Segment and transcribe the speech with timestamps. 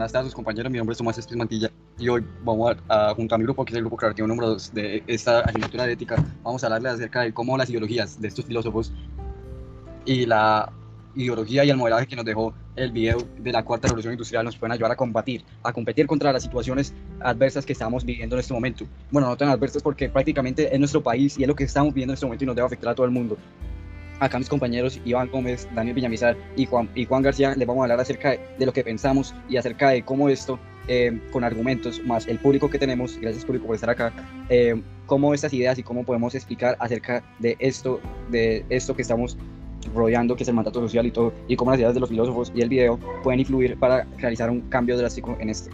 [0.00, 0.72] Buenas tardes, compañeros.
[0.72, 3.72] Mi nombre es Tomás Espíritu Mantilla y hoy vamos a, junto a mi grupo, que
[3.72, 7.20] es el grupo creativo número 2 de esta asignatura de ética, vamos a hablarles acerca
[7.20, 8.94] de cómo las ideologías de estos filósofos
[10.06, 10.72] y la
[11.14, 14.56] ideología y el modelaje que nos dejó el video de la cuarta revolución industrial nos
[14.56, 18.54] pueden ayudar a combatir, a competir contra las situaciones adversas que estamos viviendo en este
[18.54, 18.86] momento.
[19.10, 22.12] Bueno, no tan adversas porque prácticamente es nuestro país y es lo que estamos viviendo
[22.12, 23.36] en este momento y nos debe afectar a todo el mundo
[24.20, 27.84] acá mis compañeros Iván Gómez, Daniel Villamizar y Juan, y Juan García les vamos a
[27.84, 32.28] hablar acerca de, lo que pensamos y acerca de cómo esto, eh, con argumentos, más
[32.28, 34.12] el público que tenemos, gracias público por estar acá,
[34.48, 39.36] eh, cómo estas ideas y cómo podemos explicar acerca de esto, de esto que estamos
[39.94, 42.52] rodeando, que es el mandato social y todo, y cómo las ideas de los filósofos
[42.54, 45.70] y el video pueden influir para realizar un cambio drástico en este.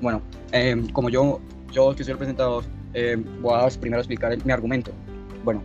[0.00, 1.40] Bueno, eh, como yo,
[1.70, 2.64] yo que soy el presentador,
[3.40, 4.90] voy a primero explicar mi argumento.
[5.44, 5.62] Bueno,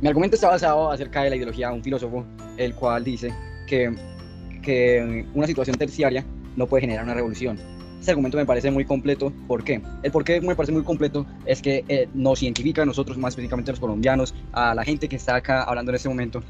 [0.00, 2.24] mi argumento está basado acerca de la ideología de un filósofo,
[2.56, 3.32] el cual dice
[3.66, 3.94] que,
[4.62, 6.24] que una situación terciaria
[6.56, 7.58] no puede generar una revolución.
[7.98, 9.30] Este argumento me parece muy completo.
[9.46, 9.82] ¿Por qué?
[10.02, 13.32] El por qué me parece muy completo es que eh, nos identifica a nosotros, más
[13.32, 16.42] específicamente los colombianos, a la gente que está acá hablando en este momento,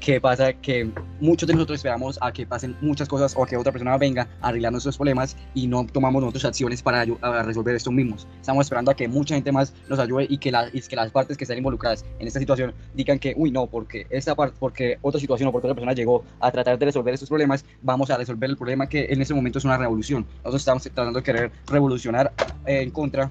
[0.00, 3.56] que pasa que muchos de nosotros esperamos a que pasen muchas cosas o a que
[3.56, 7.04] otra persona venga a arreglar nuestros problemas y no tomamos nosotros acciones para
[7.44, 8.26] resolver estos mismos.
[8.40, 11.10] Estamos esperando a que mucha gente más nos ayude y que, la, y que las
[11.10, 14.98] partes que están involucradas en esta situación digan que, uy, no, porque esta parte, porque
[15.02, 18.16] otra situación o porque otra persona llegó a tratar de resolver estos problemas, vamos a
[18.16, 20.26] resolver el problema que en este momento es una revolución.
[20.38, 22.32] Nosotros estamos tratando de querer revolucionar
[22.66, 23.30] en contra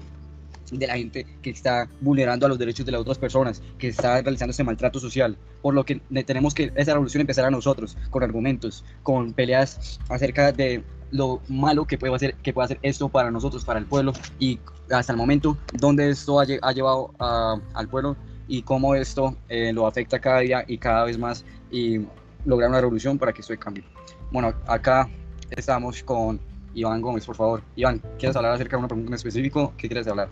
[0.70, 4.20] de la gente que está vulnerando a los derechos de las otras personas, que está
[4.20, 5.36] realizando ese maltrato social.
[5.62, 10.52] Por lo que tenemos que esa revolución empezar a nosotros, con argumentos, con peleas acerca
[10.52, 14.12] de lo malo que puede hacer, que puede hacer esto para nosotros, para el pueblo,
[14.38, 14.58] y
[14.90, 20.18] hasta el momento, dónde esto ha, llevado al pueblo y cómo esto eh, lo afecta
[20.18, 22.00] cada día y cada vez más, y
[22.44, 23.84] lograr una revolución para que esto cambie.
[24.30, 25.08] Bueno, acá
[25.50, 26.40] estamos con
[26.74, 27.62] Iván Gómez, por favor.
[27.76, 29.72] Iván, ¿quieres hablar acerca de una pregunta en específico?
[29.76, 30.28] ¿Qué quieres hablar?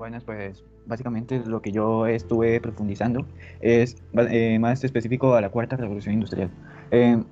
[0.00, 3.26] Buenas, pues básicamente lo que yo estuve profundizando
[3.60, 6.50] es eh, más específico a la cuarta revolución industrial.
[6.90, 7.22] Eh,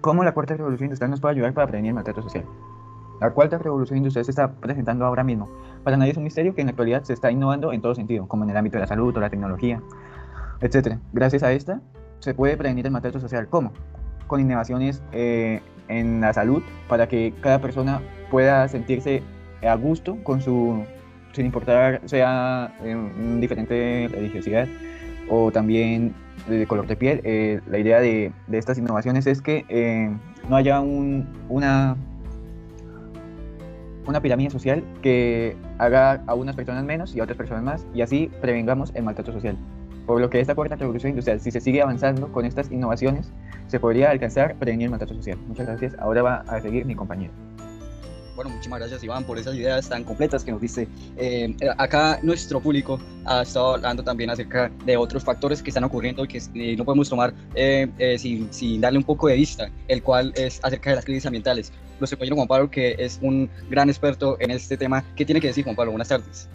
[0.00, 2.44] ¿Cómo la cuarta revolución industrial nos puede ayudar para prevenir el maltrato social?
[3.20, 5.48] La cuarta revolución industrial se está presentando ahora mismo.
[5.84, 8.26] Para nadie es un misterio que en la actualidad se está innovando en todo sentido,
[8.26, 9.80] como en el ámbito de la salud o la tecnología,
[10.60, 10.98] etc.
[11.12, 11.80] Gracias a esta
[12.18, 13.46] se puede prevenir el maltrato social.
[13.48, 13.70] ¿Cómo?
[14.26, 19.22] Con innovaciones eh, en la salud para que cada persona pueda sentirse
[19.62, 20.82] a gusto con su
[21.32, 24.68] sin importar sea en diferente religiosidad
[25.28, 26.14] o también
[26.48, 27.20] de color de piel.
[27.24, 30.10] Eh, la idea de, estas innovaciones es que eh,
[30.48, 31.96] no haya un, una,
[34.06, 38.02] una pirámide social que haga a unas personas menos y a otras personas más y
[38.02, 39.56] así prevengamos el maltrato social.
[40.06, 43.30] Por lo que esta cuarta revolución industrial, si se sigue avanzando con estas innovaciones,
[43.66, 45.38] se podría alcanzar prevenir el maltrato social.
[45.46, 45.94] Muchas gracias.
[45.98, 47.47] Ahora va a seguir mi compañero.
[48.38, 50.86] Bueno, muchísimas gracias Iván por esas ideas tan completas que nos diste.
[51.16, 56.22] Eh, acá nuestro público ha estado hablando también acerca de otros factores que están ocurriendo
[56.24, 60.32] y que eh, no podemos tomar eh, sin, darle un poco de vista, el cual
[60.36, 61.72] es acerca de las crisis ambientales.
[61.98, 65.48] Nuestro compañero Juan Pablo, que es un gran experto en este tema, ¿qué tiene que
[65.48, 65.90] decir Juan Pablo?
[65.90, 66.48] Buenas tardes.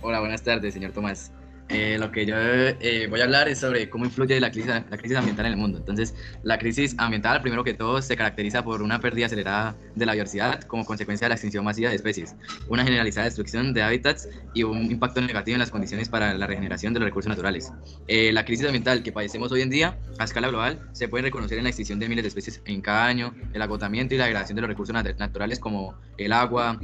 [0.00, 1.30] Hola, buenas tardes, señor Tomás.
[1.70, 4.98] Eh, lo que yo eh, voy a hablar es sobre cómo influye la crisis, la
[4.98, 5.78] crisis ambiental en el mundo.
[5.78, 10.12] Entonces, la crisis ambiental, primero que todo, se caracteriza por una pérdida acelerada de la
[10.12, 12.34] biodiversidad como consecuencia de la extinción masiva de especies,
[12.68, 16.92] una generalizada destrucción de hábitats y un impacto negativo en las condiciones para la regeneración
[16.92, 17.72] de los recursos naturales.
[18.08, 21.58] Eh, la crisis ambiental que padecemos hoy en día a escala global se puede reconocer
[21.58, 24.56] en la extinción de miles de especies en cada año, el agotamiento y la degradación
[24.56, 26.78] de los recursos naturales como el agua,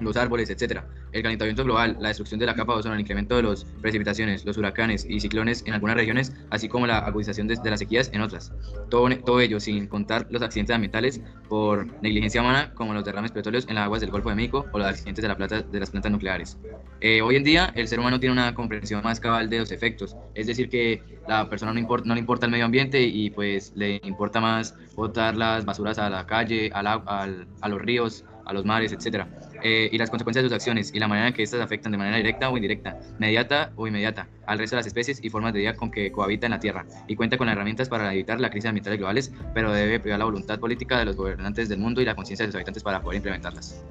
[0.00, 0.82] los árboles, etc.
[1.12, 4.44] El calentamiento global, la destrucción de la capa de ozono, el incremento de las precipitaciones,
[4.44, 8.20] los huracanes y ciclones en algunas regiones, así como la agudización de, las sequías en
[8.20, 8.52] otras.
[8.88, 13.68] Todo, todo, ello sin contar los accidentes ambientales por negligencia humana, como los derrames petroleros
[13.68, 15.90] en las aguas del Golfo de México o los accidentes de, la plata, de las
[15.90, 16.58] plantas nucleares.
[17.00, 20.16] Eh, hoy en día, el ser humano tiene una comprensión más cabal de los efectos,
[20.34, 24.00] es decir, que la persona no, no le importa el medio ambiente y pues le
[24.04, 28.64] importa más botar las basuras a la calle, al, al, a los ríos, a los
[28.64, 29.26] mares, etc.
[29.62, 31.98] Eh, y las consecuencias de sus acciones y la manera en que estas afectan de
[31.98, 35.60] manera directa o indirecta, inmediata o inmediata, al resto de las especies y formas de
[35.60, 38.68] vida con que cohabita en la Tierra, y cuenta con herramientas para evitar la crisis
[38.68, 42.16] ambiental globales, pero debe privar la voluntad política de los gobernantes del mundo y la
[42.16, 43.84] conciencia de sus habitantes para poder implementarlas.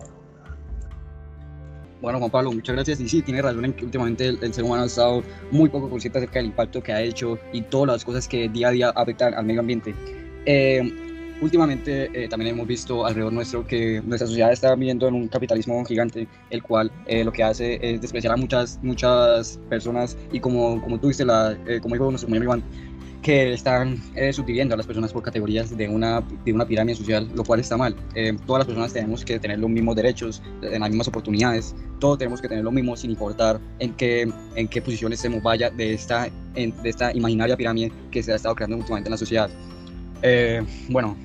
[2.01, 2.99] Bueno, Juan Pablo, muchas gracias.
[2.99, 6.19] Y sí, tiene razón en que últimamente el, ser humano ha estado muy poco consciente
[6.19, 9.33] acerca del impacto que ha hecho y todas las cosas que día a día afectan
[9.33, 9.95] al medio ambiente.
[10.45, 11.06] Eh,
[11.41, 15.83] últimamente eh, también hemos visto alrededor nuestro que nuestra sociedad está viviendo en un capitalismo
[15.85, 20.81] gigante, el cual eh, lo que hace es despreciar a muchas, muchas personas y como,
[20.81, 22.63] como tú dices, la, eh, como dijo nuestro compañero Iván,
[23.21, 27.27] que están eh, subdividiendo a las personas por categorías de una, de una pirámide social,
[27.35, 27.95] lo cual está mal.
[28.45, 32.41] Todas las personas tenemos que tener los mismos derechos, en las mismas oportunidades, todos tenemos
[32.41, 36.29] que tener lo mismo sin importar en qué, en qué posición estemos vaya de esta,
[36.53, 39.49] de esta imaginaria pirámide que se ha estado creando últimamente en la sociedad.
[40.89, 41.17] Bueno,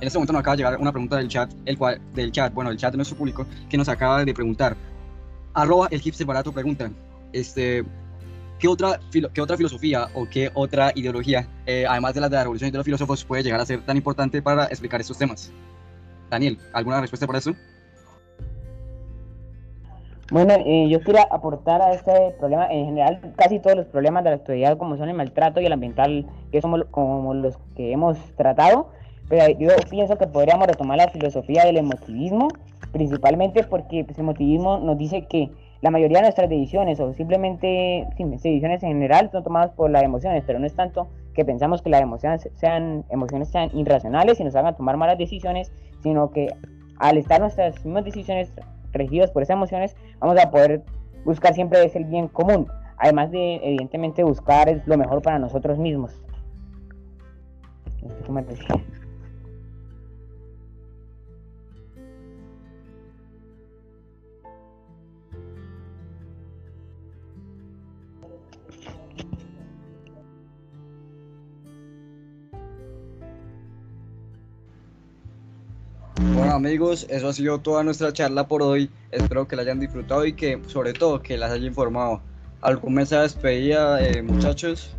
[0.00, 2.52] en este momento nos acaba de llegar una pregunta del chat, el cual, del chat,
[2.54, 4.76] bueno, el chat de nuestro público, que nos acaba de preguntar.
[5.52, 6.90] Arroba el hipster barato pregunta,
[7.32, 7.84] este,
[8.58, 12.42] ¿qué otra, qué otra filosofía o qué otra ideología, eh, además de la de la
[12.44, 15.52] revolución y de los filósofos, puede llegar a ser tan importante para explicar estos temas?
[16.30, 17.54] Daniel, ¿alguna respuesta para eso?
[20.30, 24.30] Bueno, eh, yo quiero aportar a este problema, en general, casi todos los problemas de
[24.30, 28.16] la actualidad, como son el maltrato y el ambiental, que somos como los que hemos
[28.36, 28.92] tratado,
[29.30, 32.48] pero yo pienso que podríamos retomar la filosofía del emotivismo,
[32.90, 38.08] principalmente porque pues, el emotivismo nos dice que la mayoría de nuestras decisiones o simplemente
[38.16, 41.80] sí, decisiones en general son tomadas por las emociones, pero no es tanto que pensamos
[41.80, 45.72] que las emociones sean, emociones sean irracionales y nos hagan tomar malas decisiones,
[46.02, 46.48] sino que
[46.98, 48.52] al estar nuestras mismas decisiones
[48.92, 50.82] regidas por esas emociones, vamos a poder
[51.24, 52.66] buscar siempre ese bien común,
[52.98, 56.20] además de evidentemente buscar lo mejor para nosotros mismos.
[76.50, 78.90] Bueno amigos, eso ha sido toda nuestra charla por hoy.
[79.12, 82.22] Espero que la hayan disfrutado y que sobre todo que las haya informado.
[82.60, 84.90] ¿Algún mensaje de despedida, eh, muchachos?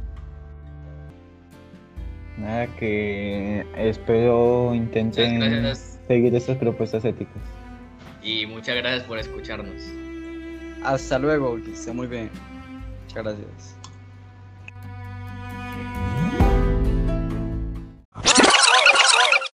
[2.37, 5.75] Nada, que espero intenten
[6.07, 7.43] seguir estas propuestas éticas.
[8.23, 9.81] Y muchas gracias por escucharnos.
[10.85, 12.29] Hasta luego, que esté muy bien.
[13.07, 13.80] Muchas gracias.